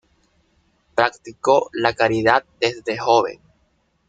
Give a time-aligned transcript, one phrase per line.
[0.95, 3.39] Practicó la caridad desde joven.